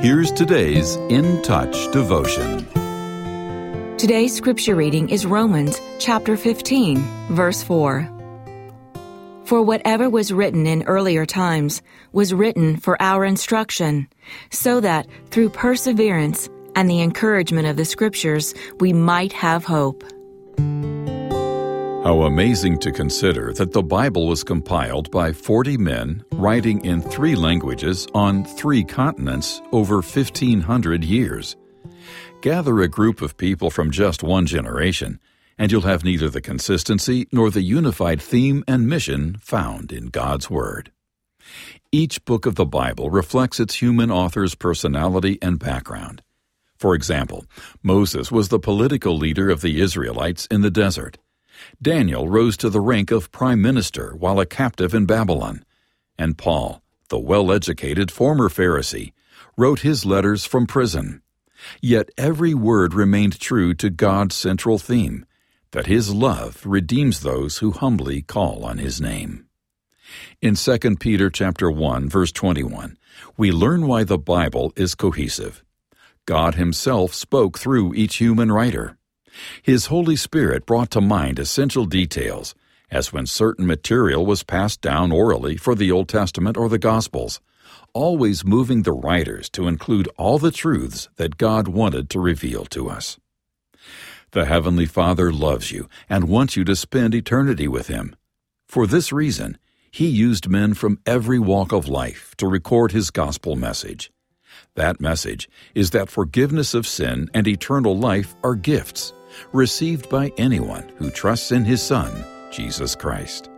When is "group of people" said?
32.88-33.68